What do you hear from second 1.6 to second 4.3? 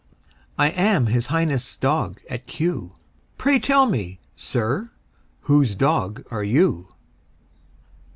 dog at Kew; Pray tell me,